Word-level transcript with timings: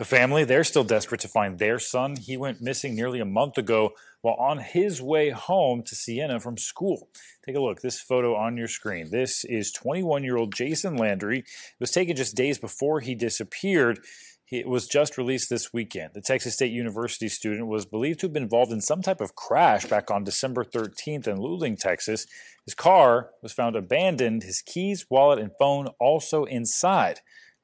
The 0.00 0.06
family, 0.06 0.44
they're 0.44 0.64
still 0.64 0.82
desperate 0.82 1.20
to 1.20 1.28
find 1.28 1.58
their 1.58 1.78
son. 1.78 2.16
He 2.16 2.38
went 2.38 2.62
missing 2.62 2.94
nearly 2.94 3.20
a 3.20 3.26
month 3.26 3.58
ago 3.58 3.90
while 4.22 4.36
on 4.36 4.56
his 4.56 5.02
way 5.02 5.28
home 5.28 5.82
to 5.82 5.94
Sienna 5.94 6.40
from 6.40 6.56
school. 6.56 7.10
Take 7.44 7.54
a 7.54 7.60
look. 7.60 7.82
This 7.82 8.00
photo 8.00 8.34
on 8.34 8.56
your 8.56 8.66
screen. 8.66 9.10
This 9.10 9.44
is 9.44 9.70
21 9.72 10.24
year 10.24 10.38
old 10.38 10.54
Jason 10.54 10.96
Landry. 10.96 11.40
It 11.40 11.44
was 11.78 11.90
taken 11.90 12.16
just 12.16 12.34
days 12.34 12.58
before 12.58 13.00
he 13.00 13.14
disappeared. 13.14 14.00
It 14.50 14.66
was 14.66 14.88
just 14.88 15.18
released 15.18 15.50
this 15.50 15.74
weekend. 15.74 16.14
The 16.14 16.22
Texas 16.22 16.54
State 16.54 16.72
University 16.72 17.28
student 17.28 17.66
was 17.66 17.84
believed 17.84 18.20
to 18.20 18.26
have 18.26 18.32
been 18.32 18.44
involved 18.44 18.72
in 18.72 18.80
some 18.80 19.02
type 19.02 19.20
of 19.20 19.34
crash 19.34 19.84
back 19.84 20.10
on 20.10 20.24
December 20.24 20.64
13th 20.64 21.28
in 21.28 21.36
Luling, 21.36 21.78
Texas. 21.78 22.26
His 22.64 22.74
car 22.74 23.32
was 23.42 23.52
found 23.52 23.76
abandoned, 23.76 24.44
his 24.44 24.62
keys, 24.62 25.04
wallet, 25.10 25.38
and 25.38 25.50
phone 25.58 25.88
also 26.00 26.44
inside. 26.44 27.20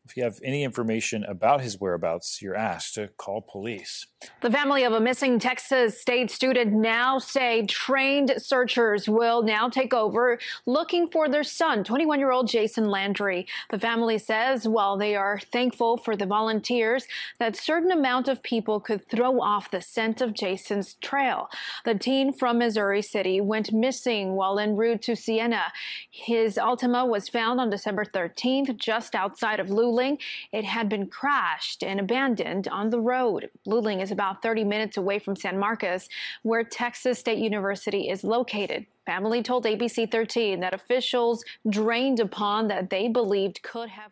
If 0.07 0.17
you 0.17 0.23
have 0.23 0.39
any 0.45 0.63
information 0.63 1.25
about 1.25 1.63
his 1.63 1.81
whereabouts, 1.81 2.41
you're 2.41 2.55
asked 2.55 2.95
to 2.95 3.09
call 3.09 3.41
police. 3.41 4.07
The 4.41 4.51
family 4.51 4.85
of 4.85 4.93
a 4.93 5.01
missing 5.01 5.39
Texas 5.39 6.01
State 6.01 6.31
student 6.31 6.73
now 6.73 7.19
say 7.19 7.65
trained 7.67 8.35
searchers 8.39 9.09
will 9.09 9.43
now 9.43 9.69
take 9.69 9.95
over 9.95 10.39
looking 10.67 11.09
for 11.09 11.29
their 11.29 11.43
son, 11.43 11.85
21 11.85 12.19
year 12.19 12.31
old 12.31 12.49
Jason 12.49 12.91
Landry. 12.91 13.47
The 13.71 13.79
family 13.79 14.19
says 14.19 14.69
while 14.69 14.97
they 14.97 15.17
are 15.17 15.39
thankful 15.39 15.97
for 15.97 16.17
the 16.17 16.27
volunteers, 16.27 17.07
that 17.39 17.57
certain 17.57 17.91
amount 17.91 18.29
of 18.29 18.43
people 18.43 18.81
could 18.81 19.09
throw 19.09 19.41
off 19.41 19.71
the 19.71 19.81
scent 19.81 20.21
of 20.21 20.35
Jason's 20.35 20.95
trail. 20.95 21.49
The 21.85 21.95
teen 21.95 22.33
from 22.33 22.59
Missouri 22.59 23.03
City 23.03 23.41
went 23.41 23.73
missing 23.73 24.33
while 24.35 24.59
en 24.59 24.77
route 24.77 25.03
to 25.03 25.17
Sienna. 25.17 25.73
His 26.11 26.57
Altima 26.57 27.07
was 27.07 27.29
found 27.29 27.61
on 27.61 27.71
December 27.71 28.05
13th 28.05 28.77
just 28.77 29.15
outside 29.15 29.61
of 29.61 29.69
Luling. 29.69 30.19
It 30.53 30.65
had 30.65 30.89
been 30.89 31.07
crashed 31.07 31.83
and 31.83 32.01
abandoned 32.01 32.69
on 32.69 32.91
the 32.91 33.01
road. 33.01 33.51
Luling 33.67 34.03
is 34.03 34.11
about 34.17 34.41
30 34.41 34.65
minutes 34.65 34.97
away 34.97 35.19
from 35.19 35.37
San 35.37 35.59
Marcos, 35.59 36.09
where 36.43 36.65
Texas 36.65 37.19
State 37.19 37.37
University 37.39 38.09
is 38.09 38.25
located. 38.25 38.87
Family 39.05 39.43
told 39.43 39.67
ABC 39.67 40.11
13 40.11 40.61
that 40.61 40.73
officials 40.73 41.45
drained 41.69 42.19
a 42.19 42.27
pond 42.27 42.71
that 42.71 42.89
they 42.89 43.09
believed 43.09 43.63
could 43.63 43.91
have. 43.91 44.11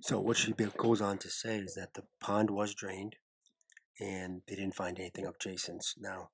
So, 0.00 0.18
what 0.18 0.38
she 0.38 0.52
goes 0.52 1.02
on 1.02 1.18
to 1.18 1.28
say 1.28 1.58
is 1.58 1.74
that 1.74 1.92
the 1.92 2.04
pond 2.20 2.50
was 2.50 2.74
drained 2.74 3.16
and 4.00 4.40
they 4.48 4.56
didn't 4.56 4.74
find 4.74 4.98
anything 4.98 5.26
of 5.26 5.38
Jason's. 5.38 5.94
Now, 5.98 6.30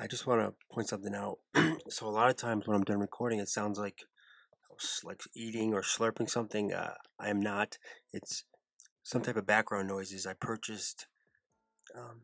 I 0.00 0.08
just 0.08 0.26
want 0.26 0.40
to 0.40 0.54
point 0.74 0.88
something 0.88 1.14
out. 1.14 1.38
so, 1.88 2.08
a 2.08 2.10
lot 2.10 2.30
of 2.30 2.36
times 2.36 2.66
when 2.66 2.76
I'm 2.76 2.84
done 2.84 2.98
recording, 2.98 3.38
it 3.38 3.48
sounds 3.48 3.78
like 3.78 4.00
like 5.04 5.20
eating 5.36 5.72
or 5.72 5.82
slurping 5.82 6.28
something. 6.28 6.72
Uh, 6.72 6.94
I 7.18 7.30
am 7.30 7.40
not. 7.40 7.78
It's 8.12 8.44
some 9.04 9.22
type 9.22 9.36
of 9.36 9.46
background 9.46 9.86
noises. 9.86 10.26
I 10.26 10.32
purchased 10.34 11.06
um, 11.96 12.22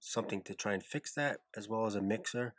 something 0.00 0.42
to 0.42 0.54
try 0.54 0.74
and 0.74 0.82
fix 0.82 1.12
that, 1.14 1.40
as 1.56 1.68
well 1.68 1.86
as 1.86 1.94
a 1.94 2.02
mixer. 2.02 2.54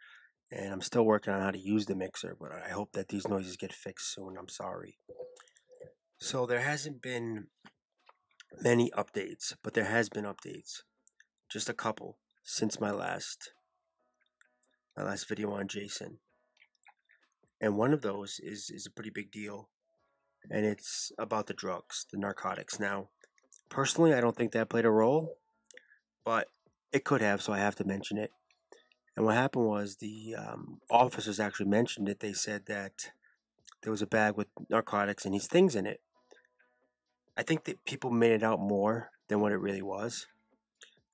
And 0.52 0.72
I'm 0.72 0.82
still 0.82 1.06
working 1.06 1.34
on 1.34 1.42
how 1.42 1.52
to 1.52 1.60
use 1.60 1.86
the 1.86 1.96
mixer, 1.96 2.36
but 2.40 2.52
I 2.52 2.70
hope 2.70 2.92
that 2.94 3.10
these 3.10 3.28
noises 3.28 3.58
get 3.58 3.74
fixed 3.74 4.14
soon. 4.14 4.36
I'm 4.38 4.50
sorry. 4.50 5.00
So 6.20 6.46
there 6.46 6.62
hasn't 6.62 7.02
been 7.02 7.48
many 8.62 8.92
updates, 8.92 9.56
but 9.64 9.74
there 9.74 9.86
has 9.86 10.10
been 10.10 10.26
updates. 10.26 10.84
Just 11.52 11.70
a 11.70 11.74
couple 11.74 12.18
since 12.44 12.80
my 12.80 12.92
last 12.92 13.52
my 14.96 15.04
last 15.04 15.28
video 15.28 15.52
on 15.52 15.68
Jason 15.68 16.20
and 17.62 17.78
one 17.78 17.94
of 17.94 18.02
those 18.02 18.40
is 18.44 18.70
is 18.70 18.86
a 18.86 18.92
pretty 18.92 19.10
big 19.10 19.32
deal 19.32 19.70
and 20.50 20.66
it's 20.66 21.12
about 21.18 21.48
the 21.48 21.54
drugs 21.54 22.06
the 22.12 22.18
narcotics 22.18 22.80
now 22.80 23.10
personally 23.70 24.14
i 24.14 24.22
don't 24.22 24.36
think 24.36 24.52
that 24.52 24.70
played 24.70 24.86
a 24.86 24.92
role 24.92 25.38
but 26.26 26.50
it 26.92 27.04
could 27.06 27.22
have 27.22 27.42
so 27.42 27.54
i 27.54 27.60
have 27.60 27.76
to 27.76 27.86
mention 27.86 28.18
it. 28.18 28.32
And 29.16 29.26
what 29.26 29.36
happened 29.36 29.66
was 29.66 29.98
the 29.98 30.36
um, 30.38 30.82
officers 30.90 31.40
actually 31.40 31.68
mentioned 31.68 32.10
it. 32.10 32.20
They 32.20 32.34
said 32.34 32.66
that 32.66 33.12
there 33.82 33.92
was 33.92 34.02
a 34.02 34.08
bag 34.08 34.36
with 34.36 34.48
narcotics 34.70 35.24
and 35.24 35.34
these 35.34 35.48
things 35.48 35.76
in 35.76 35.86
it. 35.86 36.02
I 37.38 37.44
think 37.44 37.64
that 37.66 37.86
people 37.86 38.12
made 38.12 38.32
it 38.32 38.44
out 38.44 38.60
more 38.60 39.12
than 39.30 39.40
what 39.40 39.52
it 39.52 39.58
really 39.58 39.82
was. 39.82 40.28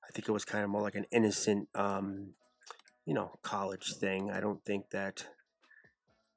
I 0.04 0.10
think 0.12 0.28
it 0.28 0.32
was 0.32 0.44
kind 0.44 0.64
of 0.64 0.70
more 0.70 0.82
like 0.82 0.94
an 0.94 1.06
innocent 1.12 1.68
um, 1.74 2.34
you 3.06 3.14
know 3.14 3.32
college 3.42 3.94
thing. 3.94 4.30
I 4.30 4.40
don't 4.40 4.64
think 4.64 4.90
that 4.90 5.26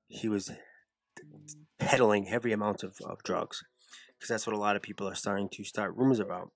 he 0.08 0.28
was 0.28 0.52
peddling 1.80 2.26
heavy 2.26 2.52
amounts 2.52 2.84
of, 2.84 2.98
of 3.06 3.24
drugs 3.24 3.64
because 4.16 4.30
that's 4.30 4.48
what 4.48 4.56
a 4.56 4.60
lot 4.60 4.76
of 4.76 4.82
people 4.82 5.08
are 5.08 5.16
starting 5.16 5.50
to 5.50 5.64
start 5.64 5.96
rumors 5.96 6.20
about. 6.20 6.52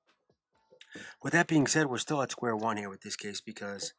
With 1.22 1.34
that 1.34 1.48
being 1.48 1.68
said, 1.68 1.88
we're 1.88 1.98
still 1.98 2.22
at 2.22 2.32
square 2.32 2.56
one 2.56 2.78
here 2.78 2.90
with 2.90 3.02
this 3.02 3.16
case 3.16 3.42
because 3.42 3.94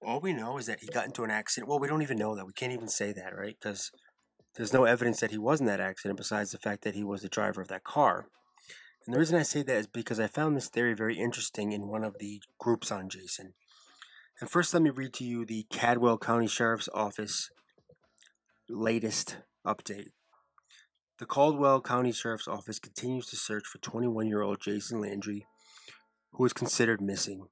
all 0.00 0.20
we 0.20 0.32
know 0.32 0.58
is 0.58 0.66
that 0.66 0.80
he 0.80 0.86
got 0.88 1.06
into 1.06 1.24
an 1.24 1.30
accident. 1.30 1.68
Well, 1.68 1.78
we 1.78 1.88
don't 1.88 2.02
even 2.02 2.18
know 2.18 2.34
that. 2.34 2.46
We 2.46 2.52
can't 2.52 2.72
even 2.72 2.88
say 2.88 3.12
that, 3.12 3.36
right? 3.36 3.56
Because 3.60 3.90
there's 4.56 4.72
no 4.72 4.84
evidence 4.84 5.20
that 5.20 5.30
he 5.30 5.38
was 5.38 5.60
in 5.60 5.66
that 5.66 5.80
accident 5.80 6.18
besides 6.18 6.52
the 6.52 6.58
fact 6.58 6.82
that 6.84 6.94
he 6.94 7.04
was 7.04 7.22
the 7.22 7.28
driver 7.28 7.60
of 7.60 7.68
that 7.68 7.84
car. 7.84 8.26
And 9.04 9.14
the 9.14 9.18
reason 9.18 9.38
I 9.38 9.42
say 9.42 9.62
that 9.62 9.76
is 9.76 9.86
because 9.86 10.20
I 10.20 10.26
found 10.26 10.56
this 10.56 10.68
theory 10.68 10.94
very 10.94 11.18
interesting 11.18 11.72
in 11.72 11.88
one 11.88 12.04
of 12.04 12.18
the 12.18 12.40
groups 12.58 12.92
on 12.92 13.08
Jason. 13.08 13.54
And 14.40 14.50
first, 14.50 14.74
let 14.74 14.82
me 14.82 14.90
read 14.90 15.12
to 15.14 15.24
you 15.24 15.44
the 15.44 15.66
Caldwell 15.72 16.18
County 16.18 16.46
Sheriff's 16.46 16.88
Office 16.94 17.50
latest 18.68 19.38
update. 19.66 20.10
The 21.18 21.26
Caldwell 21.26 21.80
County 21.80 22.12
Sheriff's 22.12 22.48
Office 22.48 22.78
continues 22.78 23.26
to 23.28 23.36
search 23.36 23.64
for 23.64 23.78
21 23.78 24.26
year 24.26 24.42
old 24.42 24.60
Jason 24.60 25.00
Landry, 25.00 25.46
who 26.32 26.44
is 26.44 26.52
considered 26.52 27.00
missing. 27.00 27.46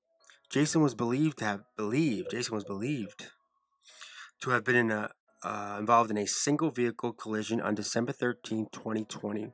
Jason 0.50 0.82
was 0.82 0.94
believed 0.94 1.38
to 1.38 1.44
have 1.44 1.60
believed 1.76 2.30
Jason 2.30 2.54
was 2.54 2.64
believed 2.64 3.28
to 4.40 4.50
have 4.50 4.64
been 4.64 4.76
in 4.76 4.90
a 4.90 5.10
uh, 5.42 5.76
involved 5.78 6.10
in 6.10 6.18
a 6.18 6.26
single 6.26 6.70
vehicle 6.70 7.12
collision 7.12 7.60
on 7.60 7.74
December 7.74 8.12
13, 8.12 8.66
2020, 8.72 9.52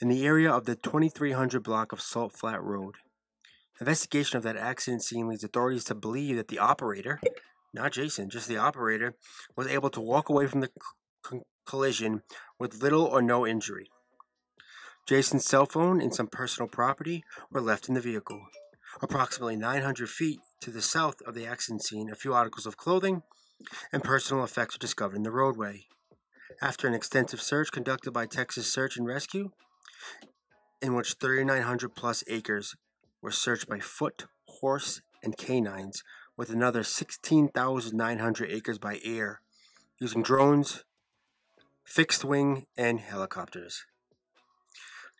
in 0.00 0.08
the 0.08 0.24
area 0.24 0.50
of 0.50 0.66
the 0.66 0.76
2300 0.76 1.62
block 1.62 1.92
of 1.92 2.00
Salt 2.00 2.32
Flat 2.32 2.62
Road. 2.62 2.96
Investigation 3.80 4.36
of 4.36 4.42
that 4.42 4.56
accident 4.56 5.02
scene 5.02 5.26
leads 5.26 5.42
authorities 5.42 5.84
to 5.84 5.94
believe 5.94 6.36
that 6.36 6.48
the 6.48 6.58
operator, 6.58 7.18
not 7.74 7.92
Jason, 7.92 8.30
just 8.30 8.46
the 8.46 8.56
operator, 8.56 9.14
was 9.56 9.66
able 9.66 9.90
to 9.90 10.00
walk 10.00 10.28
away 10.28 10.46
from 10.46 10.60
the 10.60 10.70
collision 11.66 12.22
with 12.58 12.82
little 12.82 13.04
or 13.04 13.22
no 13.22 13.46
injury. 13.46 13.88
Jason's 15.06 15.44
cell 15.44 15.66
phone 15.66 16.00
and 16.00 16.14
some 16.14 16.28
personal 16.28 16.68
property 16.68 17.24
were 17.50 17.60
left 17.60 17.88
in 17.88 17.94
the 17.94 18.00
vehicle. 18.00 18.46
Approximately 19.02 19.56
900 19.56 20.08
feet 20.08 20.40
to 20.60 20.70
the 20.70 20.82
south 20.82 21.20
of 21.26 21.34
the 21.34 21.46
accident 21.46 21.82
scene, 21.82 22.10
a 22.10 22.14
few 22.14 22.34
articles 22.34 22.66
of 22.66 22.76
clothing 22.76 23.22
and 23.92 24.04
personal 24.04 24.44
effects 24.44 24.74
were 24.74 24.80
discovered 24.80 25.16
in 25.16 25.22
the 25.22 25.30
roadway. 25.30 25.86
After 26.62 26.86
an 26.86 26.94
extensive 26.94 27.40
search 27.40 27.72
conducted 27.72 28.12
by 28.12 28.26
Texas 28.26 28.72
Search 28.72 28.96
and 28.96 29.06
Rescue, 29.06 29.50
in 30.82 30.94
which 30.94 31.14
3,900 31.14 31.94
plus 31.94 32.24
acres 32.28 32.76
were 33.22 33.30
searched 33.30 33.68
by 33.68 33.80
foot, 33.80 34.26
horse, 34.46 35.02
and 35.22 35.36
canines, 35.36 36.02
with 36.36 36.50
another 36.50 36.82
16,900 36.82 38.50
acres 38.50 38.78
by 38.78 38.98
air 39.04 39.40
using 39.98 40.22
drones, 40.22 40.84
fixed 41.84 42.24
wing, 42.24 42.66
and 42.76 43.00
helicopters. 43.00 43.84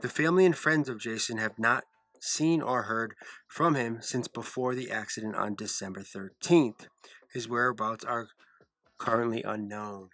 The 0.00 0.08
family 0.08 0.46
and 0.46 0.56
friends 0.56 0.88
of 0.88 0.98
Jason 0.98 1.36
have 1.36 1.58
not 1.58 1.84
seen 2.20 2.62
or 2.62 2.84
heard 2.84 3.14
from 3.46 3.74
him 3.74 3.98
since 4.00 4.28
before 4.28 4.74
the 4.74 4.90
accident 4.90 5.34
on 5.36 5.54
December 5.54 6.00
13th. 6.00 6.86
His 7.32 7.48
whereabouts 7.48 8.04
are 8.04 8.28
currently 8.96 9.42
unknown. 9.42 10.08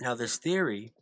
Now, 0.00 0.14
this 0.14 0.38
theory 0.38 0.92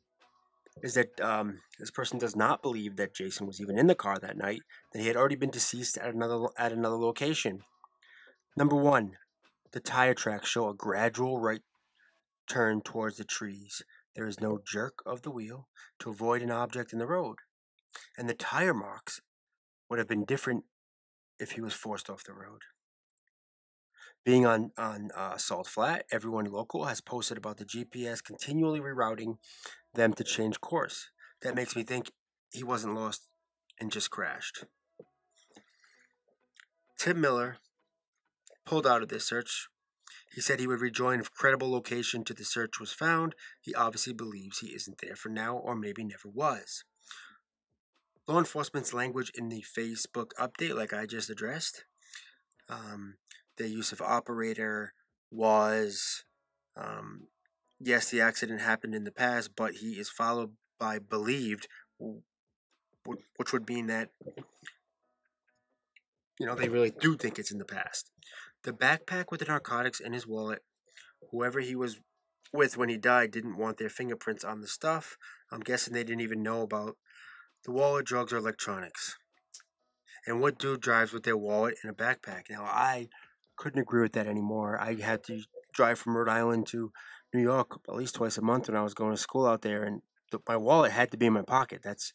is 0.83 0.95
that 0.95 1.19
um, 1.21 1.61
this 1.79 1.91
person 1.91 2.19
does 2.19 2.37
not 2.37 2.63
believe 2.63 2.97
that 2.97 3.15
Jason 3.15 3.47
was 3.47 3.61
even 3.61 3.79
in 3.79 3.87
the 3.87 3.95
car 3.95 4.19
that 4.21 4.37
night, 4.37 4.61
that 4.93 5.01
he 5.01 5.09
had 5.09 5.17
already 5.17 5.37
been 5.37 5.51
deceased 5.51 5.97
at 5.97 6.15
another 6.15 6.47
at 6.59 6.73
another 6.73 6.97
location. 6.97 7.63
Number 8.57 8.77
one, 8.77 9.13
the 9.73 9.81
tire 9.81 10.15
tracks 10.15 10.49
show 10.49 10.69
a 10.69 10.75
gradual 10.75 11.41
right 11.41 11.63
turn 12.49 12.81
towards 12.81 13.17
the 13.17 13.25
trees. 13.25 13.83
There 14.19 14.27
is 14.27 14.41
no 14.41 14.59
jerk 14.59 14.99
of 15.07 15.23
the 15.23 15.31
wheel 15.31 15.69
to 16.01 16.11
avoid 16.11 16.43
an 16.43 16.51
object 16.51 16.93
in 16.93 16.99
the 16.99 17.07
road, 17.07 17.37
and 18.17 18.29
the 18.29 18.35
tire 18.35 18.75
marks 18.75 19.21
would 19.89 20.01
have 20.01 20.09
been 20.09 20.25
different 20.25 20.65
if 21.39 21.53
he 21.53 21.61
was 21.61 21.73
forced 21.73 22.11
off 22.11 22.25
the 22.25 22.33
road. 22.33 22.63
Being 24.25 24.45
on 24.45 24.73
on 24.77 25.11
uh, 25.15 25.37
Salt 25.37 25.69
Flat, 25.69 26.05
everyone 26.11 26.47
local 26.47 26.87
has 26.87 27.01
posted 27.01 27.39
about 27.39 27.59
the 27.59 27.65
GPS 27.65 28.21
continually 28.21 28.81
rerouting 28.81 29.37
them 29.95 30.13
to 30.15 30.25
change 30.25 30.61
course. 30.61 31.11
That 31.43 31.55
makes 31.55 31.77
me 31.77 31.85
think 31.85 32.11
he 32.51 32.65
wasn't 32.65 32.97
lost 32.97 33.29
and 33.79 33.93
just 33.93 34.11
crashed. 34.11 34.65
Tim 36.99 37.21
Miller 37.21 37.59
pulled 38.67 38.85
out 38.85 39.03
of 39.03 39.11
this 39.11 39.29
search. 39.29 39.69
He 40.35 40.41
said 40.41 40.61
he 40.61 40.67
would 40.67 40.81
rejoin 40.81 41.21
if 41.21 41.33
credible 41.33 41.71
location 41.71 42.25
to 42.25 42.35
the 42.35 42.45
search 42.45 42.79
was 42.79 42.93
found. 42.93 43.35
He 43.61 43.75
obviously 43.75 44.13
believes 44.13 44.59
he 44.59 44.69
isn't 44.69 44.99
there 44.99 45.17
for 45.17 45.29
now 45.29 45.57
or 45.57 45.75
maybe 45.75 46.05
never 46.05 46.29
was. 46.29 46.85
law 48.27 48.39
enforcement's 48.39 48.93
language 48.93 49.33
in 49.35 49.49
the 49.49 49.65
Facebook 49.77 50.31
update, 50.39 50.77
like 50.77 50.93
I 50.93 51.07
just 51.07 51.31
addressed, 51.31 51.85
um, 52.69 53.17
their 53.57 53.67
use 53.67 53.91
of 53.93 54.03
operator 54.03 54.93
was 55.31 56.25
um, 56.77 57.29
yes, 57.81 58.11
the 58.11 58.21
accident 58.21 58.61
happened 58.61 58.95
in 58.95 59.05
the 59.05 59.13
past, 59.13 59.51
but 59.57 59.75
he 59.77 59.99
is 59.99 60.09
followed 60.09 60.53
by 60.79 60.99
believed, 60.99 61.69
which 63.37 63.53
would 63.53 63.69
mean 63.69 63.87
that 63.87 64.11
you 66.39 66.47
know 66.47 66.55
they 66.55 66.69
really 66.69 66.91
do 66.91 67.17
think 67.17 67.39
it's 67.39 67.51
in 67.51 67.59
the 67.59 67.65
past. 67.65 68.11
The 68.65 68.73
backpack 68.73 69.27
with 69.31 69.41
the 69.41 69.47
narcotics 69.47 70.01
in 70.01 70.13
his 70.13 70.27
wallet, 70.27 70.63
whoever 71.31 71.61
he 71.61 71.75
was 71.75 72.01
with 72.53 72.77
when 72.77 72.89
he 72.89 72.97
died 72.97 73.31
didn't 73.31 73.59
want 73.59 73.79
their 73.79 73.89
fingerprints 73.89 74.45
on 74.45 74.61
the 74.61 74.69
stuff. 74.69 75.17
I'm 75.53 75.61
guessing 75.61 75.93
they 75.93 76.05
didn't 76.05 76.23
even 76.23 76.43
know 76.43 76.63
about 76.63 76.97
the 77.65 77.73
wallet, 77.73 78.07
drugs, 78.07 78.33
or 78.33 78.39
electronics. 78.39 79.17
And 80.27 80.41
what 80.41 80.59
dude 80.59 80.81
drives 80.81 81.13
with 81.13 81.23
their 81.23 81.37
wallet 81.37 81.77
in 81.83 81.91
a 81.91 81.95
backpack? 81.95 82.45
Now, 82.51 82.63
I 82.65 83.09
couldn't 83.57 83.81
agree 83.81 84.03
with 84.03 84.13
that 84.13 84.27
anymore. 84.27 84.79
I 84.81 84.95
had 84.95 85.25
to 85.25 85.43
drive 85.73 85.99
from 85.99 86.17
Rhode 86.17 86.29
Island 86.29 86.67
to 86.69 86.93
New 87.33 87.43
York 87.43 87.81
at 87.89 87.95
least 87.95 88.15
twice 88.15 88.39
a 88.39 88.43
month 88.43 88.69
when 88.69 88.77
I 88.77 88.83
was 88.83 88.95
going 88.95 89.13
to 89.13 89.17
school 89.17 89.47
out 89.47 89.63
there, 89.63 89.85
and 89.85 90.03
the, 90.31 90.39
my 90.49 90.57
wallet 90.57 90.93
had 90.93 91.11
to 91.11 91.17
be 91.17 91.27
in 91.27 91.33
my 91.33 91.43
pocket. 91.43 91.81
That's 91.83 92.13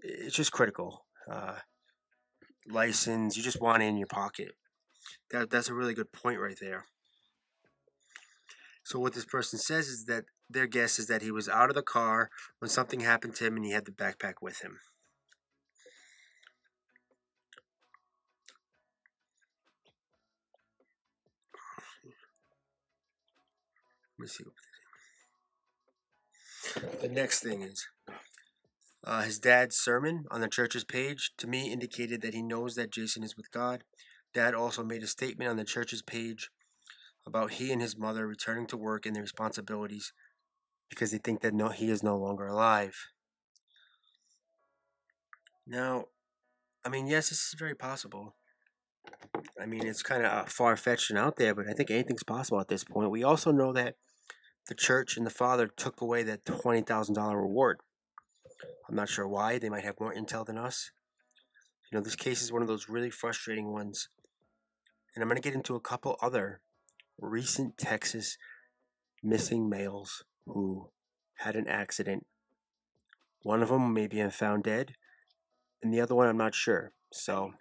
it's 0.00 0.34
just 0.34 0.52
critical. 0.52 1.04
Uh, 1.30 1.56
license, 2.70 3.36
you 3.36 3.42
just 3.42 3.60
want 3.60 3.82
it 3.82 3.86
in 3.86 3.96
your 3.96 4.06
pocket. 4.06 4.52
That 5.30 5.50
that's 5.50 5.68
a 5.68 5.74
really 5.74 5.94
good 5.94 6.12
point 6.12 6.40
right 6.40 6.58
there. 6.60 6.86
So 8.84 8.98
what 8.98 9.12
this 9.12 9.26
person 9.26 9.58
says 9.58 9.88
is 9.88 10.06
that 10.06 10.24
their 10.48 10.66
guess 10.66 10.98
is 10.98 11.08
that 11.08 11.22
he 11.22 11.30
was 11.30 11.48
out 11.48 11.68
of 11.68 11.76
the 11.76 11.82
car 11.82 12.30
when 12.58 12.70
something 12.70 13.00
happened 13.00 13.34
to 13.36 13.46
him 13.46 13.56
and 13.56 13.64
he 13.64 13.72
had 13.72 13.84
the 13.84 13.92
backpack 13.92 14.34
with 14.40 14.62
him. 14.62 14.78
Let 24.18 24.22
me 24.22 24.26
see. 24.26 24.44
The 27.00 27.08
next 27.08 27.40
thing 27.40 27.62
is 27.62 27.86
uh, 29.04 29.22
his 29.22 29.38
dad's 29.38 29.76
sermon 29.76 30.24
on 30.30 30.40
the 30.40 30.48
church's 30.48 30.84
page 30.84 31.32
to 31.38 31.46
me 31.46 31.72
indicated 31.72 32.20
that 32.22 32.34
he 32.34 32.42
knows 32.42 32.74
that 32.74 32.92
Jason 32.92 33.22
is 33.22 33.36
with 33.36 33.50
God. 33.50 33.84
Dad 34.34 34.54
also 34.54 34.84
made 34.84 35.02
a 35.02 35.06
statement 35.06 35.50
on 35.50 35.56
the 35.56 35.64
church's 35.64 36.02
page 36.02 36.50
about 37.26 37.52
he 37.52 37.72
and 37.72 37.80
his 37.80 37.96
mother 37.96 38.26
returning 38.26 38.66
to 38.66 38.76
work 38.76 39.06
and 39.06 39.14
their 39.14 39.22
responsibilities 39.22 40.12
because 40.90 41.10
they 41.10 41.18
think 41.18 41.40
that 41.42 41.54
no, 41.54 41.68
he 41.68 41.90
is 41.90 42.02
no 42.02 42.16
longer 42.16 42.46
alive. 42.46 42.94
Now, 45.66 46.06
I 46.84 46.88
mean, 46.88 47.06
yes, 47.06 47.28
this 47.28 47.38
is 47.38 47.54
very 47.58 47.74
possible. 47.74 48.34
I 49.60 49.66
mean, 49.66 49.86
it's 49.86 50.02
kind 50.02 50.24
of 50.24 50.32
uh, 50.32 50.44
far 50.44 50.76
fetched 50.76 51.10
and 51.10 51.18
out 51.18 51.36
there, 51.36 51.54
but 51.54 51.68
I 51.68 51.72
think 51.72 51.90
anything's 51.90 52.22
possible 52.22 52.60
at 52.60 52.68
this 52.68 52.84
point. 52.84 53.10
We 53.10 53.22
also 53.22 53.52
know 53.52 53.72
that 53.74 53.96
the 54.68 54.74
church 54.74 55.16
and 55.16 55.26
the 55.26 55.30
father 55.30 55.66
took 55.66 56.00
away 56.00 56.22
that 56.24 56.44
$20,000 56.44 57.34
reward. 57.34 57.80
I'm 58.88 58.96
not 58.96 59.08
sure 59.08 59.28
why. 59.28 59.58
They 59.58 59.68
might 59.68 59.84
have 59.84 60.00
more 60.00 60.14
intel 60.14 60.46
than 60.46 60.56
us. 60.56 60.90
You 61.90 61.98
know, 61.98 62.04
this 62.04 62.16
case 62.16 62.42
is 62.42 62.52
one 62.52 62.62
of 62.62 62.68
those 62.68 62.88
really 62.88 63.10
frustrating 63.10 63.72
ones. 63.72 64.08
And 65.14 65.22
I'm 65.22 65.28
going 65.28 65.40
to 65.40 65.46
get 65.46 65.54
into 65.54 65.74
a 65.74 65.80
couple 65.80 66.16
other 66.22 66.60
recent 67.18 67.76
Texas 67.76 68.38
missing 69.22 69.68
males 69.68 70.24
who 70.46 70.90
had 71.38 71.56
an 71.56 71.66
accident. 71.66 72.26
One 73.42 73.62
of 73.62 73.68
them 73.68 73.92
may 73.92 74.06
be 74.06 74.26
found 74.30 74.64
dead, 74.64 74.94
and 75.82 75.92
the 75.92 76.00
other 76.00 76.14
one 76.14 76.28
I'm 76.28 76.36
not 76.36 76.54
sure. 76.54 76.92
So 77.12 77.52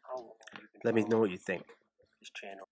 let 0.83 0.95
me 0.95 1.03
know 1.03 1.19
what 1.19 1.31
you 1.31 1.37
think. 1.37 1.63
This 2.19 2.31
channel. 2.33 2.67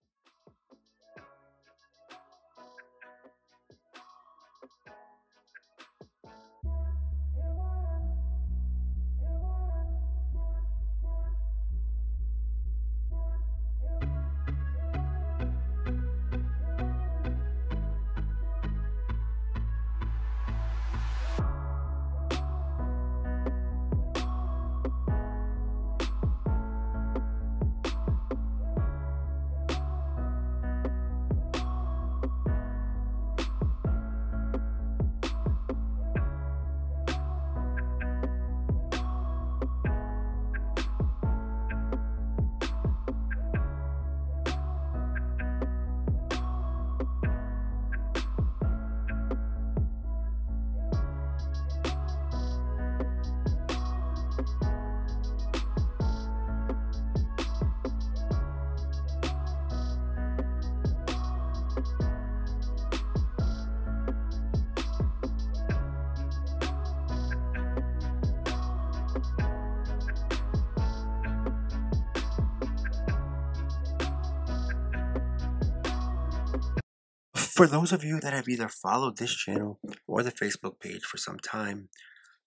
For 77.55 77.67
those 77.67 77.93
of 77.93 78.03
you 78.03 78.19
that 78.19 78.33
have 78.33 78.49
either 78.49 78.67
followed 78.67 79.17
this 79.17 79.33
channel 79.33 79.79
or 80.07 80.23
the 80.23 80.31
Facebook 80.33 80.77
page 80.81 81.03
for 81.05 81.15
some 81.15 81.39
time, 81.39 81.87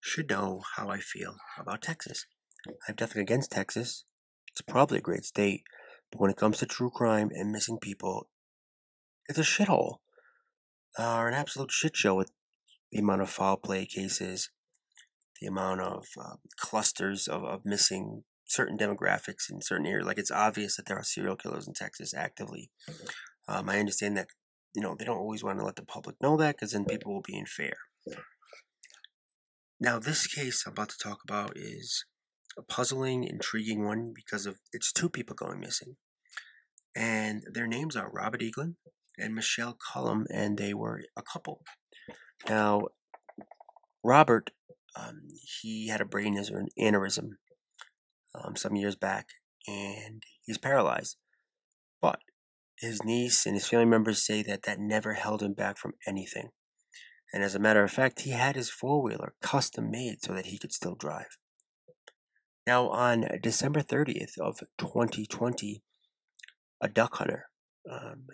should 0.00 0.28
know 0.28 0.60
how 0.76 0.90
I 0.90 0.98
feel 0.98 1.36
about 1.58 1.80
Texas. 1.80 2.26
I'm 2.86 2.94
definitely 2.94 3.22
against 3.22 3.50
Texas. 3.50 4.04
It's 4.52 4.60
probably 4.60 4.98
a 4.98 5.00
great 5.00 5.24
state, 5.24 5.62
but 6.12 6.20
when 6.20 6.30
it 6.30 6.36
comes 6.36 6.58
to 6.58 6.66
true 6.66 6.90
crime 6.90 7.30
and 7.32 7.50
missing 7.50 7.78
people, 7.80 8.28
it's 9.30 9.38
a 9.38 9.42
shithole. 9.42 9.96
Uh, 10.98 11.16
or 11.16 11.28
an 11.28 11.34
absolute 11.34 11.70
shit 11.70 11.96
show 11.96 12.14
with 12.14 12.30
the 12.92 12.98
amount 12.98 13.22
of 13.22 13.30
foul 13.30 13.56
play 13.56 13.86
cases, 13.86 14.50
the 15.40 15.46
amount 15.46 15.80
of 15.80 16.04
uh, 16.20 16.34
clusters 16.60 17.26
of, 17.26 17.44
of 17.44 17.64
missing 17.64 18.24
certain 18.44 18.76
demographics 18.76 19.50
in 19.50 19.62
certain 19.62 19.86
areas. 19.86 20.06
Like 20.06 20.18
it's 20.18 20.30
obvious 20.30 20.76
that 20.76 20.84
there 20.84 20.98
are 20.98 21.02
serial 21.02 21.36
killers 21.36 21.66
in 21.66 21.72
Texas 21.72 22.12
actively. 22.12 22.70
Um, 23.48 23.70
I 23.70 23.78
understand 23.78 24.18
that 24.18 24.28
you 24.74 24.82
know, 24.82 24.94
they 24.98 25.04
don't 25.04 25.18
always 25.18 25.42
want 25.42 25.58
to 25.58 25.64
let 25.64 25.76
the 25.76 25.84
public 25.84 26.16
know 26.22 26.36
that 26.36 26.56
because 26.56 26.72
then 26.72 26.84
people 26.84 27.12
will 27.12 27.22
be 27.22 27.38
unfair. 27.38 27.76
Now, 29.80 29.98
this 29.98 30.26
case 30.26 30.64
I'm 30.66 30.72
about 30.72 30.88
to 30.90 30.98
talk 30.98 31.20
about 31.22 31.52
is 31.56 32.04
a 32.58 32.62
puzzling, 32.62 33.24
intriguing 33.24 33.84
one 33.84 34.12
because 34.14 34.46
of 34.46 34.58
it's 34.72 34.92
two 34.92 35.08
people 35.08 35.36
going 35.36 35.60
missing. 35.60 35.96
And 36.96 37.42
their 37.52 37.68
names 37.68 37.94
are 37.94 38.10
Robert 38.12 38.40
Eaglin 38.40 38.74
and 39.16 39.34
Michelle 39.34 39.76
Cullum, 39.92 40.26
and 40.32 40.58
they 40.58 40.74
were 40.74 41.02
a 41.16 41.22
couple. 41.22 41.62
Now, 42.48 42.88
Robert, 44.02 44.50
um, 44.96 45.28
he 45.60 45.88
had 45.88 46.00
a 46.00 46.04
brain 46.04 46.36
aneurysm 46.80 47.30
um, 48.34 48.56
some 48.56 48.74
years 48.74 48.96
back, 48.96 49.28
and 49.66 50.22
he's 50.44 50.58
paralyzed. 50.58 51.16
But 52.00 52.20
his 52.80 53.02
niece 53.04 53.46
and 53.46 53.54
his 53.54 53.66
family 53.66 53.86
members 53.86 54.24
say 54.24 54.42
that 54.42 54.62
that 54.62 54.78
never 54.78 55.14
held 55.14 55.42
him 55.42 55.54
back 55.54 55.76
from 55.76 55.94
anything. 56.06 56.50
And 57.32 57.42
as 57.42 57.54
a 57.54 57.58
matter 57.58 57.84
of 57.84 57.90
fact, 57.90 58.20
he 58.20 58.30
had 58.30 58.56
his 58.56 58.70
four 58.70 59.02
wheeler 59.02 59.34
custom 59.42 59.90
made 59.90 60.22
so 60.22 60.32
that 60.32 60.46
he 60.46 60.58
could 60.58 60.72
still 60.72 60.94
drive. 60.94 61.36
Now, 62.66 62.88
on 62.88 63.26
December 63.42 63.80
30th 63.80 64.38
of 64.38 64.60
2020, 64.78 65.82
a 66.80 66.88
duck 66.88 67.16
hunter 67.16 67.46
um, 67.90 68.26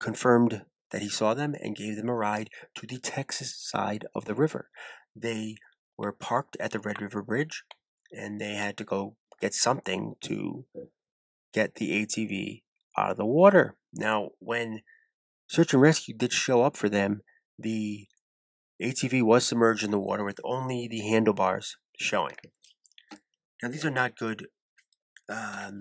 confirmed 0.00 0.62
that 0.90 1.02
he 1.02 1.08
saw 1.08 1.34
them 1.34 1.54
and 1.60 1.76
gave 1.76 1.96
them 1.96 2.08
a 2.08 2.14
ride 2.14 2.50
to 2.76 2.86
the 2.86 2.98
Texas 2.98 3.56
side 3.58 4.06
of 4.14 4.24
the 4.24 4.34
river. 4.34 4.70
They 5.14 5.56
were 5.96 6.12
parked 6.12 6.56
at 6.60 6.70
the 6.70 6.78
Red 6.78 7.00
River 7.00 7.22
Bridge 7.22 7.64
and 8.12 8.40
they 8.40 8.54
had 8.54 8.76
to 8.76 8.84
go 8.84 9.16
get 9.40 9.54
something 9.54 10.14
to 10.22 10.64
get 11.52 11.76
the 11.76 12.04
ATV 12.04 12.62
out 12.96 13.10
of 13.10 13.16
the 13.16 13.26
water. 13.26 13.76
Now, 13.92 14.30
when 14.38 14.82
search 15.48 15.72
and 15.72 15.82
rescue 15.82 16.14
did 16.14 16.32
show 16.32 16.62
up 16.62 16.76
for 16.76 16.88
them, 16.88 17.22
the 17.58 18.06
ATV 18.82 19.22
was 19.22 19.46
submerged 19.46 19.84
in 19.84 19.90
the 19.90 19.98
water 19.98 20.24
with 20.24 20.40
only 20.44 20.88
the 20.88 21.00
handlebars 21.00 21.76
showing. 21.98 22.36
Now, 23.62 23.68
these 23.68 23.84
are 23.84 23.90
not 23.90 24.16
good 24.16 24.46
um, 25.28 25.80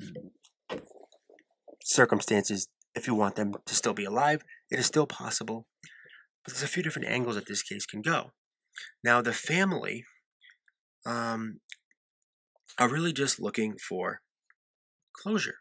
circumstances 1.83 2.67
if 2.93 3.07
you 3.07 3.15
want 3.15 3.35
them 3.35 3.53
to 3.65 3.75
still 3.75 3.93
be 3.93 4.05
alive. 4.05 4.43
It 4.69 4.79
is 4.79 4.85
still 4.85 5.07
possible, 5.07 5.65
but 6.45 6.53
there's 6.53 6.63
a 6.63 6.67
few 6.67 6.83
different 6.83 7.07
angles 7.07 7.35
that 7.35 7.47
this 7.47 7.63
case 7.63 7.85
can 7.85 8.01
go. 8.01 8.31
Now, 9.03 9.21
the 9.21 9.33
family 9.33 10.05
um, 11.05 11.59
are 12.77 12.89
really 12.89 13.13
just 13.13 13.39
looking 13.39 13.75
for 13.77 14.21
closure. 15.13 15.55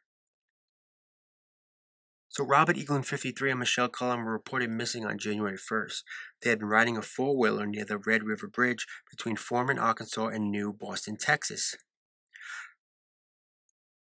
So 2.31 2.45
Robert 2.45 2.77
Eaglin, 2.77 3.05
53, 3.05 3.51
and 3.51 3.59
Michelle 3.59 3.89
Cullen 3.89 4.25
were 4.25 4.33
reported 4.33 4.71
missing 4.71 5.05
on 5.05 5.19
January 5.19 5.59
1st. 5.59 6.05
They 6.41 6.51
had 6.51 6.61
been 6.61 6.69
riding 6.69 6.97
a 6.97 7.03
four-wheeler 7.03 7.67
near 7.67 7.85
the 7.85 7.99
Red 7.99 8.23
River 8.23 8.47
Bridge 8.47 8.87
between 9.11 9.35
Foreman, 9.35 9.81
Arkansas, 9.81 10.29
and 10.29 10.49
New 10.49 10.73
Boston, 10.73 11.17
Texas. 11.17 11.75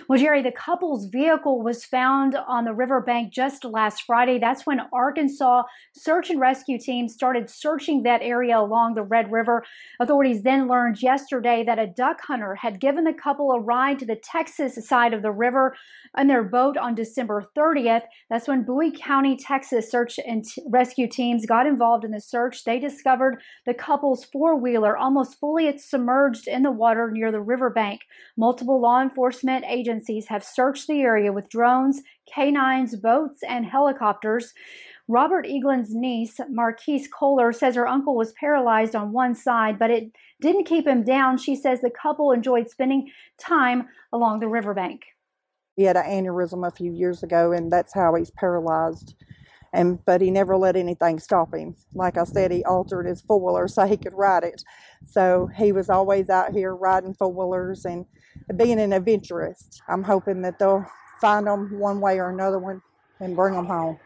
Well, 0.07 0.19
Jerry, 0.19 0.41
the 0.41 0.51
couple's 0.51 1.05
vehicle 1.05 1.61
was 1.61 1.85
found 1.85 2.35
on 2.35 2.65
the 2.65 2.73
riverbank 2.73 3.33
just 3.33 3.63
last 3.63 4.03
Friday. 4.03 4.39
That's 4.39 4.65
when 4.65 4.81
Arkansas 4.93 5.63
search 5.93 6.29
and 6.29 6.39
rescue 6.39 6.77
teams 6.79 7.13
started 7.13 7.49
searching 7.49 8.03
that 8.03 8.21
area 8.21 8.59
along 8.59 8.95
the 8.95 9.03
Red 9.03 9.31
River. 9.31 9.63
Authorities 9.99 10.43
then 10.43 10.67
learned 10.67 11.01
yesterday 11.01 11.63
that 11.65 11.79
a 11.79 11.87
duck 11.87 12.21
hunter 12.21 12.55
had 12.55 12.79
given 12.79 13.03
the 13.03 13.13
couple 13.13 13.51
a 13.51 13.59
ride 13.59 13.99
to 13.99 14.05
the 14.05 14.15
Texas 14.15 14.87
side 14.87 15.13
of 15.13 15.21
the 15.21 15.31
river 15.31 15.75
in 16.17 16.27
their 16.27 16.43
boat 16.43 16.77
on 16.77 16.95
December 16.95 17.45
30th. 17.57 18.03
That's 18.29 18.47
when 18.47 18.63
Bowie 18.63 18.91
County, 18.91 19.37
Texas 19.37 19.89
search 19.89 20.19
and 20.25 20.45
t- 20.45 20.61
rescue 20.67 21.07
teams 21.07 21.45
got 21.45 21.67
involved 21.67 22.05
in 22.05 22.11
the 22.11 22.21
search. 22.21 22.63
They 22.63 22.79
discovered 22.79 23.41
the 23.65 23.73
couple's 23.73 24.25
four 24.25 24.55
wheeler 24.55 24.97
almost 24.97 25.39
fully 25.39 25.77
submerged 25.77 26.47
in 26.47 26.63
the 26.63 26.71
water 26.71 27.09
near 27.11 27.31
the 27.31 27.41
riverbank. 27.41 28.01
Multiple 28.37 28.79
law 28.79 29.01
enforcement 29.01 29.65
agencies 29.67 29.78
have 30.29 30.43
searched 30.43 30.87
the 30.87 31.01
area 31.01 31.31
with 31.31 31.49
drones, 31.49 32.01
canines, 32.33 32.95
boats, 32.95 33.41
and 33.47 33.65
helicopters. 33.65 34.53
Robert 35.07 35.45
Eaglin's 35.47 35.93
niece, 35.93 36.39
Marquise 36.49 37.07
Kohler, 37.07 37.51
says 37.51 37.75
her 37.75 37.87
uncle 37.87 38.15
was 38.15 38.31
paralyzed 38.33 38.95
on 38.95 39.11
one 39.11 39.33
side, 39.33 39.79
but 39.79 39.89
it 39.89 40.11
didn't 40.39 40.65
keep 40.65 40.87
him 40.87 41.03
down. 41.03 41.37
She 41.37 41.55
says 41.55 41.81
the 41.81 41.89
couple 41.89 42.31
enjoyed 42.31 42.69
spending 42.69 43.09
time 43.39 43.87
along 44.13 44.39
the 44.39 44.47
riverbank. 44.47 45.01
He 45.75 45.83
had 45.83 45.97
an 45.97 46.05
aneurysm 46.05 46.67
a 46.67 46.71
few 46.71 46.91
years 46.91 47.23
ago, 47.23 47.51
and 47.51 47.71
that's 47.71 47.93
how 47.93 48.13
he's 48.15 48.29
paralyzed. 48.31 49.15
And 49.73 50.03
but 50.05 50.21
he 50.21 50.29
never 50.29 50.57
let 50.57 50.75
anything 50.75 51.19
stop 51.19 51.53
him. 51.53 51.75
Like 51.93 52.17
I 52.17 52.23
said, 52.23 52.51
he 52.51 52.63
altered 52.65 53.05
his 53.05 53.21
four 53.21 53.39
wheeler 53.39 53.67
so 53.67 53.85
he 53.85 53.97
could 53.97 54.13
ride 54.13 54.43
it. 54.43 54.63
So 55.05 55.49
he 55.55 55.71
was 55.71 55.89
always 55.89 56.29
out 56.29 56.53
here 56.53 56.75
riding 56.75 57.13
four 57.13 57.31
wheelers 57.31 57.85
and 57.85 58.05
being 58.55 58.79
an 58.79 58.93
adventurist. 58.93 59.81
I'm 59.87 60.03
hoping 60.03 60.41
that 60.43 60.59
they'll 60.59 60.85
find 61.21 61.47
them 61.47 61.79
one 61.79 61.99
way 61.99 62.19
or 62.19 62.29
another 62.29 62.59
one 62.59 62.81
and 63.19 63.35
bring 63.35 63.53
them 63.53 63.65
home. 63.65 63.99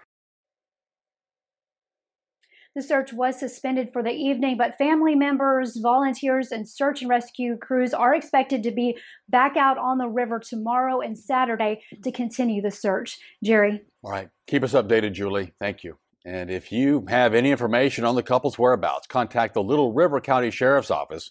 The 2.76 2.82
search 2.82 3.14
was 3.14 3.40
suspended 3.40 3.94
for 3.94 4.02
the 4.02 4.10
evening, 4.10 4.58
but 4.58 4.80
family 4.80 5.14
members, 5.14 5.78
volunteers, 5.78 6.52
and 6.52 6.68
search 6.68 7.02
and 7.02 7.10
rescue 7.10 7.56
crews 7.56 7.94
are 7.94 8.16
expected 8.16 8.64
to 8.64 8.72
be 8.72 8.98
back 9.30 9.56
out 9.56 9.78
on 9.78 10.00
the 10.00 10.08
river 10.08 10.40
tomorrow 10.40 11.00
and 11.00 11.18
Saturday 11.18 11.84
to 12.04 12.12
continue 12.12 12.64
the 12.64 12.72
search. 12.72 13.20
Jerry. 13.44 13.84
All 14.04 14.10
right. 14.10 14.30
Keep 14.48 14.64
us 14.64 14.74
updated, 14.74 15.14
Julie. 15.14 15.54
Thank 15.60 15.84
you. 15.84 16.00
And 16.26 16.50
if 16.50 16.72
you 16.72 17.06
have 17.10 17.36
any 17.36 17.52
information 17.52 18.06
on 18.06 18.16
the 18.16 18.24
couple's 18.24 18.58
whereabouts, 18.58 19.06
contact 19.06 19.54
the 19.54 19.62
Little 19.62 19.94
River 19.94 20.20
County 20.20 20.50
Sheriff's 20.50 20.90
Office. 20.90 21.30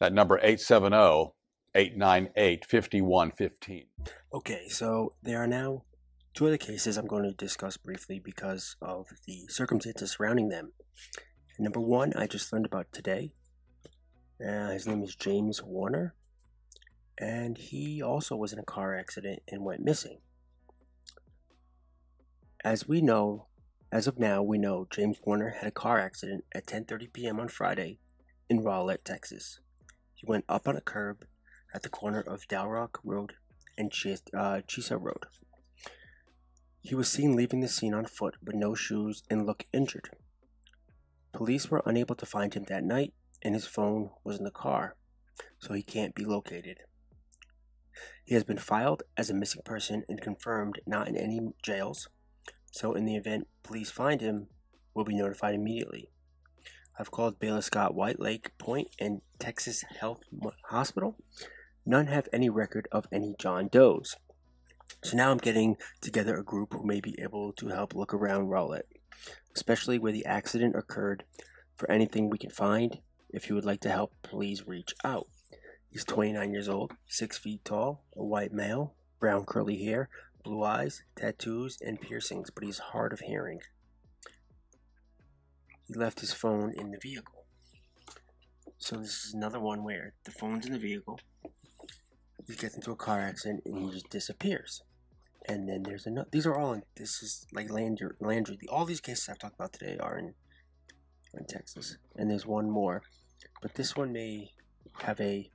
That 0.00 0.12
number 0.12 0.38
870 0.38 1.32
898 1.74 2.66
5115. 2.66 3.84
Okay, 4.34 4.68
so 4.68 5.14
there 5.22 5.42
are 5.42 5.46
now 5.46 5.84
two 6.34 6.46
other 6.46 6.58
cases 6.58 6.98
I'm 6.98 7.06
going 7.06 7.24
to 7.24 7.32
discuss 7.32 7.78
briefly 7.78 8.18
because 8.18 8.76
of 8.82 9.06
the 9.26 9.46
circumstances 9.48 10.12
surrounding 10.12 10.50
them. 10.50 10.72
Number 11.58 11.80
one, 11.80 12.12
I 12.14 12.26
just 12.26 12.52
learned 12.52 12.66
about 12.66 12.92
today. 12.92 13.32
Uh, 14.44 14.70
his 14.70 14.86
name 14.86 15.02
is 15.02 15.14
James 15.14 15.62
Warner, 15.62 16.14
and 17.18 17.56
he 17.56 18.02
also 18.02 18.36
was 18.36 18.52
in 18.52 18.58
a 18.58 18.64
car 18.64 18.94
accident 18.94 19.42
and 19.48 19.64
went 19.64 19.84
missing. 19.84 20.18
As 22.64 22.86
we 22.86 23.00
know, 23.00 23.46
as 23.90 24.06
of 24.06 24.18
now, 24.18 24.42
we 24.42 24.58
know 24.58 24.86
James 24.90 25.18
Warner 25.24 25.50
had 25.58 25.68
a 25.68 25.72
car 25.72 25.98
accident 25.98 26.44
at 26.54 26.66
10:30 26.66 27.12
p.m. 27.12 27.40
on 27.40 27.48
Friday 27.48 27.98
in 28.50 28.62
Rowlett, 28.62 29.04
Texas. 29.04 29.60
He 30.14 30.26
went 30.26 30.44
up 30.48 30.68
on 30.68 30.76
a 30.76 30.80
curb 30.80 31.24
at 31.74 31.82
the 31.82 31.88
corner 31.88 32.20
of 32.20 32.48
Dalrock 32.48 32.98
Road 33.04 33.34
and 33.78 33.90
Ch- 33.90 34.20
uh, 34.36 34.60
Chiesa 34.66 34.98
Road. 34.98 35.26
He 36.80 36.94
was 36.94 37.08
seen 37.08 37.36
leaving 37.36 37.60
the 37.60 37.68
scene 37.68 37.94
on 37.94 38.06
foot 38.06 38.36
with 38.42 38.56
no 38.56 38.74
shoes 38.74 39.22
and 39.30 39.46
looked 39.46 39.66
injured. 39.72 40.10
Police 41.32 41.70
were 41.70 41.82
unable 41.86 42.14
to 42.16 42.26
find 42.26 42.52
him 42.52 42.64
that 42.64 42.84
night, 42.84 43.14
and 43.40 43.54
his 43.54 43.66
phone 43.66 44.10
was 44.24 44.38
in 44.38 44.44
the 44.44 44.50
car, 44.50 44.96
so 45.58 45.72
he 45.72 45.82
can't 45.82 46.14
be 46.14 46.24
located. 46.24 46.78
He 48.24 48.34
has 48.34 48.44
been 48.44 48.58
filed 48.58 49.02
as 49.16 49.30
a 49.30 49.34
missing 49.34 49.62
person 49.64 50.04
and 50.08 50.20
confirmed 50.20 50.80
not 50.86 51.08
in 51.08 51.16
any 51.16 51.40
jails, 51.62 52.08
so 52.70 52.94
in 52.94 53.04
the 53.04 53.16
event 53.16 53.48
police 53.62 53.90
find 53.90 54.20
him, 54.20 54.48
will 54.94 55.04
be 55.04 55.14
notified 55.14 55.54
immediately. 55.54 56.10
I've 56.98 57.10
called 57.10 57.38
Baylor 57.38 57.62
Scott 57.62 57.94
White 57.94 58.20
Lake 58.20 58.50
Pointe 58.58 58.94
and 58.98 59.22
Texas 59.38 59.82
Health 60.00 60.20
Hospital. 60.66 61.16
None 61.84 62.06
have 62.06 62.28
any 62.32 62.48
record 62.48 62.88
of 62.92 63.06
any 63.10 63.34
John 63.38 63.68
Does. 63.68 64.16
So 65.02 65.16
now 65.16 65.30
I'm 65.30 65.38
getting 65.38 65.76
together 66.00 66.36
a 66.36 66.44
group 66.44 66.72
who 66.72 66.86
may 66.86 67.00
be 67.00 67.20
able 67.20 67.52
to 67.54 67.68
help 67.68 67.94
look 67.94 68.14
around 68.14 68.48
Rowlett, 68.48 68.86
especially 69.54 69.98
where 69.98 70.12
the 70.12 70.26
accident 70.26 70.76
occurred. 70.76 71.24
For 71.74 71.90
anything 71.90 72.30
we 72.30 72.38
can 72.38 72.50
find, 72.50 73.00
if 73.30 73.48
you 73.48 73.54
would 73.56 73.64
like 73.64 73.80
to 73.80 73.90
help, 73.90 74.12
please 74.22 74.66
reach 74.66 74.94
out. 75.02 75.26
He's 75.90 76.04
29 76.04 76.52
years 76.52 76.68
old, 76.68 76.92
6 77.08 77.38
feet 77.38 77.64
tall, 77.64 78.04
a 78.16 78.24
white 78.24 78.52
male, 78.52 78.94
brown 79.18 79.44
curly 79.44 79.84
hair, 79.84 80.08
blue 80.44 80.62
eyes, 80.62 81.02
tattoos, 81.16 81.78
and 81.80 82.00
piercings, 82.00 82.50
but 82.50 82.64
he's 82.64 82.78
hard 82.78 83.12
of 83.12 83.20
hearing. 83.20 83.60
He 85.88 85.94
left 85.94 86.20
his 86.20 86.32
phone 86.32 86.72
in 86.76 86.92
the 86.92 86.98
vehicle. 86.98 87.44
So 88.78 88.96
this 88.96 89.24
is 89.24 89.34
another 89.34 89.60
one 89.60 89.84
where 89.84 90.14
the 90.24 90.30
phone's 90.30 90.66
in 90.66 90.72
the 90.72 90.78
vehicle. 90.78 91.18
He 92.46 92.54
gets 92.54 92.74
into 92.74 92.90
a 92.90 92.96
car 92.96 93.20
accident 93.20 93.62
and 93.64 93.78
he 93.78 93.90
just 93.90 94.10
disappears. 94.10 94.82
And 95.48 95.68
then 95.68 95.82
there's 95.82 96.06
another. 96.06 96.28
These 96.30 96.46
are 96.46 96.54
all 96.54 96.72
in. 96.72 96.82
This 96.96 97.22
is 97.22 97.46
like 97.52 97.70
Landry. 97.70 98.10
Landry. 98.20 98.58
All 98.68 98.84
these 98.84 99.00
cases 99.00 99.28
I've 99.28 99.38
talked 99.38 99.56
about 99.56 99.72
today 99.72 99.96
are 99.98 100.16
in, 100.16 100.34
in 101.34 101.46
Texas. 101.46 101.96
And 102.14 102.30
there's 102.30 102.46
one 102.46 102.70
more, 102.70 103.02
but 103.60 103.74
this 103.74 103.96
one 103.96 104.12
may 104.12 104.52
have 105.00 105.20
a 105.20 105.50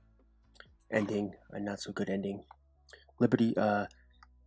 ending, 0.90 1.32
a 1.50 1.60
not 1.60 1.80
so 1.80 1.92
good 1.92 2.10
ending. 2.10 2.44
Liberty. 3.18 3.56
Uh, 3.56 3.86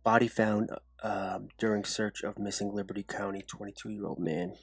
body 0.04 0.28
found 0.28 0.70
uh, 1.02 1.38
during 1.58 1.84
search 1.84 2.22
of 2.22 2.38
missing 2.38 2.72
Liberty 2.72 3.02
County 3.02 3.42
22 3.42 3.90
year 3.90 4.06
old 4.06 4.18
man. 4.18 4.54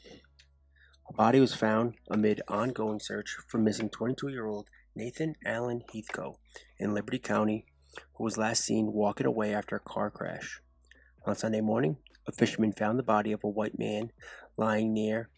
A 1.10 1.14
body 1.14 1.40
was 1.40 1.54
found 1.54 1.96
amid 2.10 2.42
ongoing 2.48 3.00
search 3.00 3.38
for 3.48 3.58
missing 3.58 3.90
22 3.90 4.30
year 4.30 4.46
old 4.46 4.70
Nathan 4.96 5.36
Allen 5.46 5.82
Heathco 5.94 6.36
in 6.80 6.94
Liberty 6.94 7.20
County, 7.20 7.66
who 8.16 8.24
was 8.24 8.38
last 8.38 8.64
seen 8.64 8.94
walking 8.94 9.28
away 9.28 9.54
after 9.54 9.76
a 9.76 9.80
car 9.80 10.10
crash. 10.10 10.62
On 11.26 11.36
Sunday 11.36 11.62
morning, 11.62 11.98
a 12.28 12.32
fisherman 12.32 12.72
found 12.72 12.98
the 12.98 13.04
body 13.04 13.32
of 13.32 13.44
a 13.44 13.50
white 13.50 13.78
man 13.78 14.12
lying 14.58 14.94
near 14.94 15.30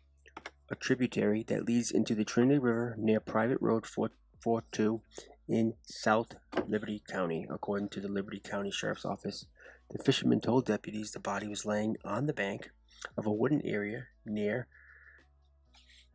a 0.70 0.76
tributary 0.76 1.44
that 1.44 1.66
leads 1.66 1.92
into 1.92 2.16
the 2.16 2.24
Trinity 2.24 2.60
River 2.60 2.96
near 2.98 3.20
Private 3.20 3.58
Road 3.60 3.86
442 3.86 5.02
in 5.48 5.74
South 5.84 6.36
Liberty 6.68 7.04
County, 7.10 7.46
according 7.50 7.90
to 7.90 8.00
the 8.00 8.08
Liberty 8.08 8.40
County 8.40 8.72
Sheriff's 8.72 9.06
Office. 9.06 9.46
The 9.90 10.02
fisherman 10.02 10.40
told 10.40 10.66
deputies 10.66 11.12
the 11.12 11.20
body 11.20 11.48
was 11.48 11.66
laying 11.66 11.98
on 12.06 12.26
the 12.26 12.34
bank 12.34 12.72
of 13.18 13.26
a 13.26 13.32
wooden 13.32 13.62
area 13.66 14.08
near 14.26 14.68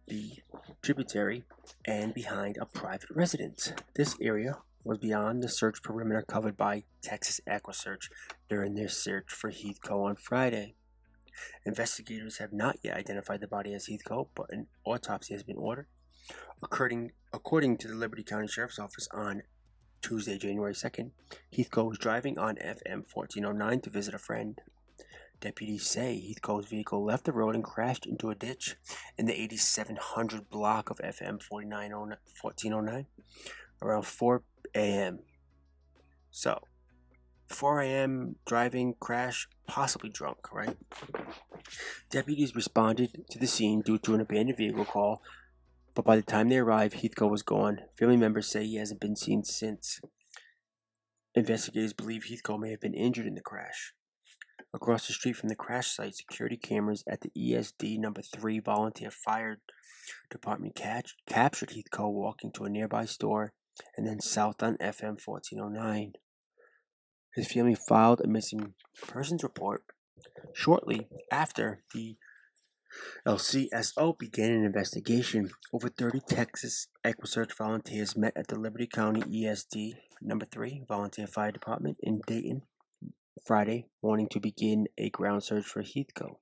the 0.09 0.38
tributary 0.83 1.45
and 1.85 2.14
behind 2.14 2.56
a 2.59 2.64
private 2.64 3.11
residence. 3.11 3.73
This 3.95 4.16
area 4.21 4.59
was 4.86 4.98
beyond 4.98 5.42
the 5.42 5.48
search 5.48 5.82
perimeter 5.82 6.22
covered 6.22 6.56
by 6.56 6.84
Texas 7.02 7.40
EquuSearch 7.48 8.08
during 8.48 8.74
their 8.74 8.88
search 8.88 9.26
for 9.28 9.50
Heathco 9.50 10.04
on 10.04 10.14
Friday. 10.14 10.74
Investigators 11.64 12.38
have 12.38 12.52
not 12.52 12.78
yet 12.82 12.96
identified 12.96 13.40
the 13.40 13.48
body 13.48 13.74
as 13.74 13.88
Heathco, 13.88 14.28
but 14.34 14.52
an 14.52 14.68
autopsy 14.84 15.34
has 15.34 15.42
been 15.42 15.56
ordered. 15.56 15.88
According, 16.62 17.12
according 17.32 17.78
to 17.78 17.88
the 17.88 17.94
Liberty 17.94 18.22
County 18.22 18.46
Sheriff's 18.46 18.78
Office 18.78 19.08
on 19.12 19.42
Tuesday, 20.02 20.38
January 20.38 20.72
2nd, 20.72 21.10
Heathco 21.52 21.88
was 21.88 21.98
driving 21.98 22.38
on 22.38 22.54
FM 22.56 23.04
1409 23.12 23.80
to 23.80 23.90
visit 23.90 24.14
a 24.14 24.18
friend. 24.18 24.60
Deputies 25.40 25.86
say 25.86 26.22
Heathco's 26.26 26.66
vehicle 26.66 27.04
left 27.04 27.24
the 27.24 27.32
road 27.32 27.54
and 27.54 27.64
crashed 27.64 28.06
into 28.06 28.30
a 28.30 28.34
ditch 28.34 28.76
in 29.18 29.26
the 29.26 29.38
8700 29.38 30.48
block 30.48 30.88
of 30.88 30.98
FM 30.98 31.42
1409 31.46 33.06
around 33.82 34.06
4 34.06 34.42
a.m. 34.75 35.20
So, 36.30 36.61
4 37.49 37.80
a.m. 37.80 38.37
driving, 38.46 38.94
crash, 38.99 39.49
possibly 39.66 40.11
drunk, 40.11 40.52
right? 40.52 40.76
Deputies 42.11 42.54
responded 42.54 43.25
to 43.30 43.38
the 43.38 43.46
scene 43.46 43.80
due 43.80 43.99
to 43.99 44.14
an 44.14 44.20
abandoned 44.20 44.58
vehicle 44.58 44.85
call, 44.85 45.23
but 45.94 46.04
by 46.04 46.16
the 46.16 46.23
time 46.23 46.49
they 46.49 46.58
arrived, 46.58 46.96
Heathco 46.96 47.30
was 47.30 47.42
gone. 47.42 47.80
Family 47.99 48.16
members 48.16 48.49
say 48.49 48.64
he 48.64 48.76
hasn't 48.76 49.00
been 49.00 49.16
seen 49.16 49.44
since. 49.44 50.00
Investigators 51.35 51.92
believe 51.92 52.25
Heathco 52.25 52.58
may 52.58 52.70
have 52.70 52.80
been 52.80 52.94
injured 52.94 53.26
in 53.26 53.35
the 53.35 53.40
crash. 53.40 53.94
Across 54.75 55.06
the 55.06 55.14
street 55.14 55.36
from 55.36 55.49
the 55.49 55.54
crash 55.54 55.88
site, 55.95 56.14
security 56.14 56.56
cameras 56.56 57.04
at 57.08 57.23
the 57.23 57.30
ESD 57.36 57.99
number 57.99 58.21
3 58.21 58.58
volunteer 58.60 59.10
fire 59.10 59.58
department 60.30 60.75
catch, 60.75 61.14
captured 61.26 61.71
Heathco 61.71 62.12
walking 62.12 62.52
to 62.52 62.64
a 62.64 62.69
nearby 62.69 63.04
store 63.04 63.52
and 63.97 64.06
then 64.06 64.21
south 64.21 64.62
on 64.62 64.76
FM 64.78 65.19
1409. 65.25 66.15
His 67.34 67.52
family 67.52 67.75
filed 67.75 68.21
a 68.21 68.26
missing 68.26 68.75
persons 69.06 69.43
report 69.43 69.84
shortly 70.54 71.08
after 71.30 71.82
the 71.93 72.17
LCSO 73.26 74.19
began 74.19 74.52
an 74.52 74.65
investigation. 74.65 75.50
Over 75.73 75.89
30 75.89 76.21
Texas 76.28 76.89
EquuSearch 77.04 77.52
volunteers 77.56 78.17
met 78.17 78.32
at 78.36 78.49
the 78.49 78.58
Liberty 78.58 78.86
County 78.86 79.21
ESD 79.23 79.95
number 80.23 80.47
3 80.47 80.84
volunteer 80.89 81.26
fire 81.26 81.52
department 81.52 81.99
in 82.00 82.23
Dayton 82.26 82.62
Friday 83.45 83.86
morning 84.02 84.28
to 84.30 84.41
begin 84.41 84.86
a 84.97 85.10
ground 85.10 85.45
search 85.45 85.67
for 85.67 85.82
Heathco. 85.82 86.36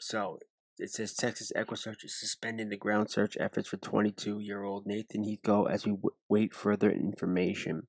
So 0.00 0.38
it 0.78 0.90
says 0.90 1.14
Texas 1.14 1.52
EquuSearch 1.56 2.04
is 2.04 2.18
suspending 2.18 2.68
the 2.68 2.76
ground 2.76 3.10
search 3.10 3.36
efforts 3.40 3.68
for 3.68 3.76
22 3.76 4.38
year 4.38 4.62
old 4.62 4.86
Nathan 4.86 5.24
Heathco 5.24 5.70
as 5.70 5.84
we 5.84 5.92
w- 5.92 6.14
wait 6.28 6.54
further 6.54 6.90
information. 6.90 7.86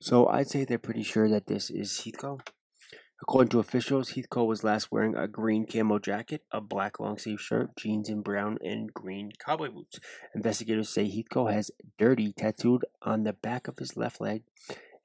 So 0.00 0.26
I'd 0.26 0.48
say 0.48 0.64
they're 0.64 0.78
pretty 0.78 1.02
sure 1.02 1.28
that 1.28 1.46
this 1.46 1.70
is 1.70 2.02
Heathco. 2.04 2.40
According 3.22 3.50
to 3.50 3.58
officials, 3.58 4.12
Heathco 4.12 4.46
was 4.46 4.64
last 4.64 4.92
wearing 4.92 5.16
a 5.16 5.26
green 5.26 5.66
camo 5.66 5.98
jacket, 5.98 6.42
a 6.50 6.60
black 6.60 7.00
long 7.00 7.16
sleeve 7.16 7.40
shirt, 7.40 7.70
jeans 7.76 8.08
in 8.08 8.20
brown 8.20 8.58
and 8.62 8.92
green 8.92 9.30
cowboy 9.44 9.70
boots. 9.70 9.98
Investigators 10.34 10.90
say 10.90 11.06
Heathco 11.06 11.50
has 11.50 11.70
dirty 11.98 12.32
tattooed 12.32 12.84
on 13.02 13.22
the 13.22 13.32
back 13.32 13.66
of 13.66 13.78
his 13.78 13.96
left 13.96 14.20
leg 14.20 14.42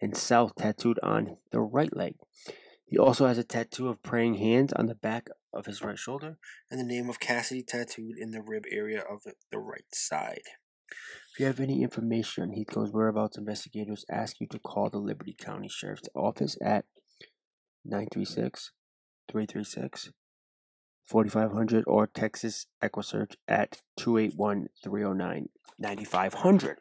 and 0.02 0.17
south 0.17 0.56
tattooed 0.56 1.00
on 1.02 1.38
the 1.52 1.62
right 1.62 1.95
leg. 1.95 2.15
He 2.86 2.98
also 2.98 3.28
has 3.28 3.38
a 3.38 3.43
tattoo 3.43 3.88
of 3.88 4.02
praying 4.02 4.36
hands 4.36 4.74
on 4.74 4.88
the 4.88 4.95
back 4.95 5.30
of 5.53 5.65
his 5.65 5.81
right 5.81 5.97
shoulder 5.97 6.38
and 6.69 6.79
the 6.79 6.85
name 6.85 7.09
of 7.09 7.19
Cassidy 7.19 7.63
tattooed 7.63 8.17
in 8.17 8.31
the 8.31 8.41
rib 8.41 8.65
area 8.71 9.01
of 9.01 9.23
the 9.51 9.59
right 9.59 9.93
side. 9.93 10.41
If 11.33 11.39
you 11.39 11.45
have 11.45 11.59
any 11.59 11.83
information 11.83 12.43
on 12.43 12.51
Heathco's 12.51 12.91
whereabouts, 12.91 13.38
investigators 13.38 14.05
ask 14.09 14.39
you 14.39 14.47
to 14.47 14.59
call 14.59 14.89
the 14.89 14.97
Liberty 14.97 15.35
County 15.38 15.69
Sheriff's 15.69 16.09
Office 16.15 16.57
at 16.62 16.85
936 17.85 18.71
336 19.31 20.12
4500 21.07 21.83
or 21.88 22.07
Texas 22.07 22.67
EquuSearch 22.83 23.35
at 23.47 23.81
281 23.97 24.67
309 24.83 25.49
9500. 25.79 26.77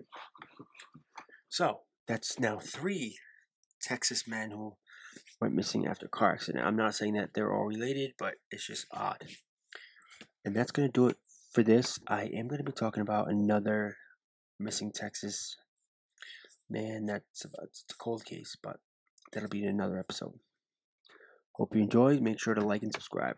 So 1.48 1.80
that's 2.06 2.38
now 2.38 2.58
three 2.58 3.18
Texas 3.80 4.26
men 4.26 4.50
who 4.50 4.76
went 5.40 5.54
missing 5.54 5.86
after 5.86 6.08
car 6.08 6.32
accident. 6.32 6.64
I'm 6.64 6.76
not 6.76 6.94
saying 6.94 7.14
that 7.14 7.34
they're 7.34 7.52
all 7.52 7.66
related, 7.66 8.12
but 8.18 8.34
it's 8.50 8.66
just 8.66 8.86
odd. 8.92 9.24
And 10.44 10.54
that's 10.54 10.70
going 10.70 10.88
to 10.88 10.92
do 10.92 11.08
it 11.08 11.16
for 11.52 11.62
this. 11.62 11.98
I 12.08 12.24
am 12.24 12.48
going 12.48 12.58
to 12.58 12.64
be 12.64 12.72
talking 12.72 13.02
about 13.02 13.30
another 13.30 13.96
missing 14.58 14.92
Texas 14.92 15.56
man 16.70 17.06
that's 17.06 17.46
it's 17.62 17.84
a 17.90 17.94
cold 17.96 18.24
case, 18.24 18.56
but 18.62 18.76
that'll 19.32 19.48
be 19.48 19.62
in 19.62 19.68
another 19.68 19.98
episode. 19.98 20.34
Hope 21.52 21.74
you 21.74 21.82
enjoyed. 21.82 22.20
Make 22.20 22.40
sure 22.40 22.54
to 22.54 22.60
like 22.60 22.82
and 22.82 22.92
subscribe. 22.92 23.36